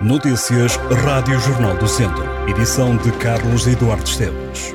[0.00, 2.24] Notícias Rádio Jornal do Centro.
[2.48, 4.72] Edição de Carlos Eduardo Esteves.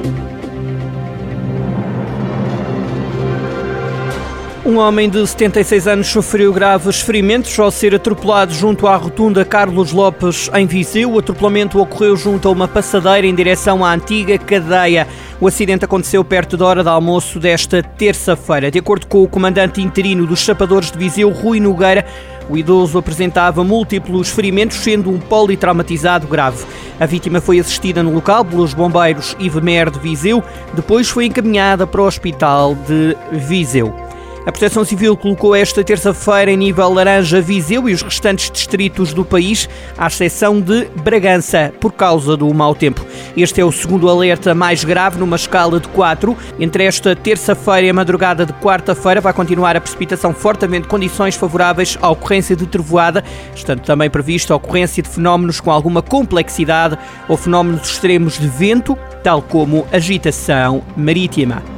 [4.63, 9.91] Um homem de 76 anos sofreu graves ferimentos ao ser atropelado junto à rotunda Carlos
[9.91, 11.13] Lopes, em Viseu.
[11.13, 15.07] O atropelamento ocorreu junto a uma passadeira em direção à antiga cadeia.
[15.41, 18.69] O acidente aconteceu perto da hora de almoço desta terça-feira.
[18.69, 22.05] De acordo com o comandante interino dos Chapadores de Viseu, Rui Nogueira,
[22.49, 26.65] o idoso apresentava múltiplos ferimentos, sendo um politraumatizado grave.
[26.99, 32.01] A vítima foi assistida no local pelos bombeiros Ivemer de Viseu, depois foi encaminhada para
[32.01, 34.04] o hospital de Viseu.
[34.45, 39.25] A Proteção Civil colocou esta terça-feira em nível laranja Viseu e os restantes distritos do
[39.25, 43.03] país, à exceção de Bragança, por causa do mau tempo.
[43.35, 46.37] Este é o segundo alerta mais grave numa escala de 4.
[46.59, 51.97] Entre esta terça-feira e a madrugada de quarta-feira vai continuar a precipitação fortemente condições favoráveis
[51.99, 53.23] à ocorrência de trevoada,
[53.55, 58.95] estando também prevista a ocorrência de fenómenos com alguma complexidade ou fenómenos extremos de vento,
[59.23, 61.74] tal como agitação marítima.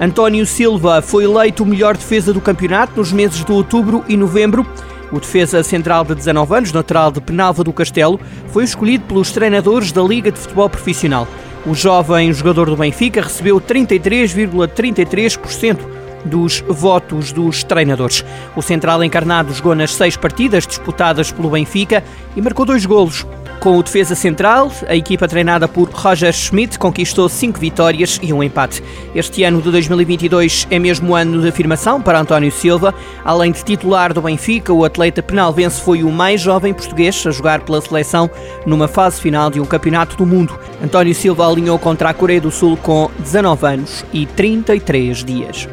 [0.00, 4.66] António Silva foi eleito o melhor defesa do campeonato nos meses de outubro e novembro.
[5.12, 9.92] O defesa central de 19 anos, natural de Penalva do Castelo, foi escolhido pelos treinadores
[9.92, 11.28] da Liga de Futebol Profissional.
[11.66, 15.80] O jovem jogador do Benfica recebeu 33,33%
[16.24, 18.24] dos votos dos treinadores.
[18.56, 22.02] O central encarnado jogou nas seis partidas disputadas pelo Benfica
[22.34, 23.26] e marcou dois golos.
[23.60, 28.42] Com o defesa central, a equipa treinada por Roger Schmidt conquistou cinco vitórias e um
[28.42, 28.82] empate.
[29.14, 32.94] Este ano de 2022 é mesmo ano de afirmação para António Silva.
[33.22, 37.60] Além de titular do Benfica, o atleta penalvense foi o mais jovem português a jogar
[37.60, 38.30] pela seleção
[38.64, 40.58] numa fase final de um campeonato do mundo.
[40.82, 45.68] António Silva alinhou contra a Coreia do Sul com 19 anos e 33 dias.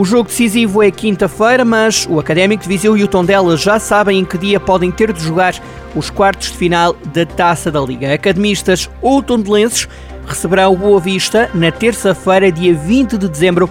[0.00, 4.18] O jogo decisivo é quinta-feira, mas o Académico de Viseu e o Tondela já sabem
[4.18, 5.54] em que dia podem ter de jogar
[5.94, 8.14] os quartos de final da Taça da Liga.
[8.14, 9.86] Academistas ou tondelenses
[10.26, 13.68] receberão o Boa Vista na terça-feira, dia 20 de dezembro,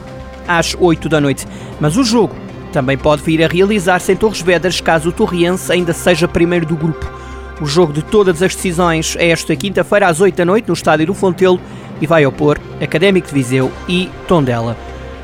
[0.47, 1.47] às 8 da noite.
[1.79, 2.35] Mas o jogo
[2.71, 6.75] também pode vir a realizar-se em Torres Vedras, caso o Torriense ainda seja primeiro do
[6.75, 7.11] grupo.
[7.59, 11.07] O jogo de todas as decisões é esta quinta-feira às 8 da noite no estádio
[11.07, 11.59] do Fontelo
[11.99, 14.77] e vai opor Académico de Viseu e Tondela.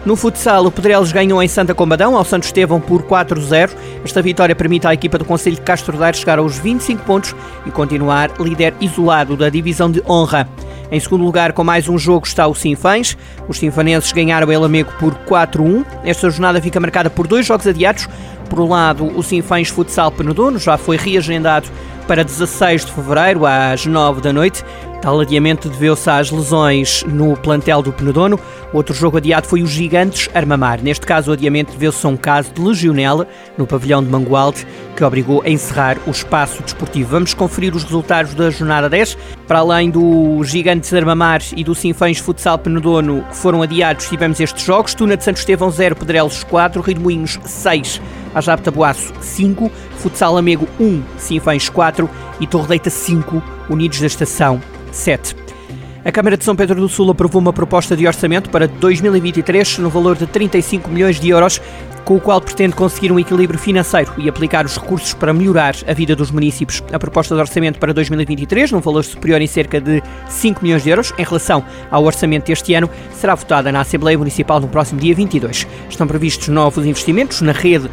[0.05, 3.71] No futsal, o Pedrelos ganhou em Santa Combadão ao Santo Estevão por 4-0.
[4.03, 7.35] Esta vitória permite à equipa do Conselho de Castro Daire chegar aos 25 pontos
[7.65, 10.47] e continuar líder isolado da divisão de honra.
[10.91, 13.17] Em segundo lugar, com mais um jogo, está o Sinfãs.
[13.47, 15.83] Os sinfanenses ganharam o Lamego por 4-1.
[16.03, 18.07] Esta jornada fica marcada por dois jogos adiados.
[18.47, 21.67] Por um lado, o Sinfãs Futsal Penedono já foi reagendado
[22.07, 24.63] para 16 de fevereiro, às 9 da noite.
[25.01, 28.39] Tal adiamento deveu-se às lesões no plantel do Penedono.
[28.73, 30.81] Outro jogo adiado foi o Gigantes Armamar.
[30.81, 35.03] Neste caso, o adiamento deveu-se a um caso de legionela no pavilhão de Mangualde, que
[35.03, 37.11] obrigou a encerrar o espaço desportivo.
[37.11, 39.15] Vamos conferir os resultados da jornada 10.
[39.47, 44.65] Para além do Gigantes Armamar e do Sinfãs Futsal Penedono, que foram adiados, tivemos estes
[44.65, 44.95] jogos.
[44.95, 48.01] Tuna de Santo Estevão 0, Pedrelos 4, Rio de Moinhos 6,
[48.33, 49.71] Ajab Tabuaço 5,
[50.05, 52.07] Futsal Amego 1, Sinfãs 4
[52.39, 54.61] e Torredeita 5, Unidos da Estação
[54.91, 55.35] 7.
[56.05, 59.89] A Câmara de São Pedro do Sul aprovou uma proposta de orçamento para 2023 no
[59.89, 61.59] valor de 35 milhões de euros,
[62.03, 65.93] com o qual pretende conseguir um equilíbrio financeiro e aplicar os recursos para melhorar a
[65.95, 66.83] vida dos municípios.
[66.93, 70.91] A proposta de orçamento para 2023, num valor superior em cerca de 5 milhões de
[70.91, 75.15] euros, em relação ao orçamento deste ano, será votada na Assembleia Municipal no próximo dia
[75.15, 75.65] 22.
[75.89, 77.89] Estão previstos novos investimentos na rede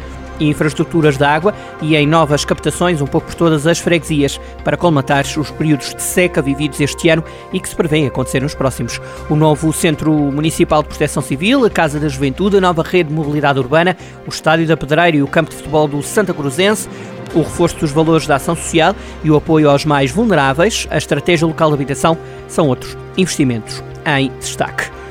[0.49, 5.25] infraestruturas da água e em novas captações um pouco por todas as freguesias para colmatar
[5.37, 8.99] os períodos de seca vividos este ano e que se prevêem acontecer nos próximos.
[9.29, 13.15] O novo Centro Municipal de Proteção Civil, a Casa da Juventude, a nova rede de
[13.15, 13.95] mobilidade urbana,
[14.25, 16.89] o Estádio da Pedreira e o campo de futebol do Santa Cruzense,
[17.33, 21.47] o reforço dos valores da ação social e o apoio aos mais vulneráveis, a estratégia
[21.47, 22.17] local de habitação
[22.47, 25.02] são outros investimentos em destaque.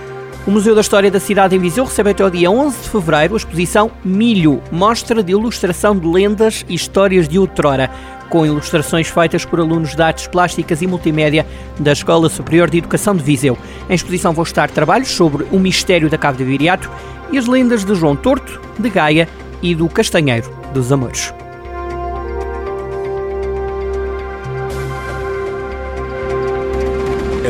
[0.45, 3.35] O Museu da História da cidade em Viseu recebe até o dia 11 de fevereiro
[3.35, 7.89] a exposição Milho, mostra de ilustração de lendas e histórias de outrora,
[8.29, 11.47] com ilustrações feitas por alunos de artes plásticas e multimédia
[11.79, 13.57] da Escola Superior de Educação de Viseu.
[13.89, 16.91] Em exposição vão estar trabalhos sobre o mistério da Cave de Viriato
[17.31, 19.29] e as lendas de João Torto, de Gaia
[19.63, 21.33] e do Castanheiro dos Amores.